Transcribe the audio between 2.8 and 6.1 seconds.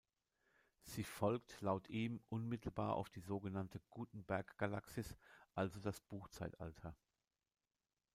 auf die sogenannte „Gutenberg-Galaxis“, also das